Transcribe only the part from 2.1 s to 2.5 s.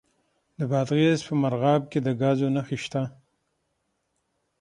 ګازو